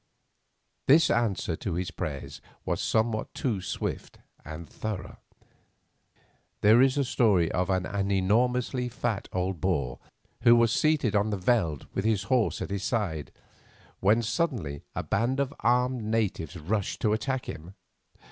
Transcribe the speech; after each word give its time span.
This 0.87 1.11
answer 1.11 1.55
to 1.57 1.75
his 1.75 1.91
prayers 1.91 2.41
was 2.65 2.81
somewhat 2.81 3.31
too 3.35 3.61
swift 3.61 4.17
and 4.43 4.67
thorough. 4.67 5.19
There 6.61 6.81
is 6.81 6.97
a 6.97 7.03
story 7.05 7.51
of 7.51 7.69
an 7.69 7.85
enormously 7.85 8.89
fat 8.89 9.29
old 9.31 9.61
Boer 9.61 9.99
who 10.41 10.55
was 10.55 10.73
seated 10.73 11.15
on 11.15 11.29
the 11.29 11.37
veld 11.37 11.85
with 11.93 12.03
his 12.03 12.23
horse 12.23 12.63
at 12.63 12.71
his 12.71 12.83
side, 12.83 13.31
when 13.99 14.23
suddenly 14.23 14.81
a 14.95 15.03
band 15.03 15.39
of 15.39 15.53
armed 15.59 16.01
natives 16.03 16.57
rushed 16.57 16.99
to 17.01 17.13
attack 17.13 17.45
him. 17.47 17.75